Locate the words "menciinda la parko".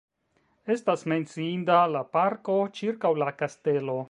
1.13-2.57